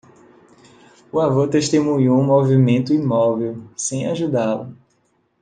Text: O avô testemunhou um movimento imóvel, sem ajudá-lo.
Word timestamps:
O 1.11 1.19
avô 1.21 1.47
testemunhou 1.47 2.17
um 2.19 2.23
movimento 2.25 2.91
imóvel, 2.91 3.61
sem 3.77 4.07
ajudá-lo. 4.07 4.75